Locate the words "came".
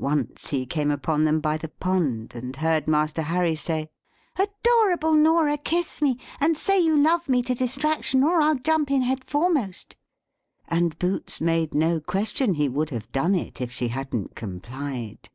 0.64-0.90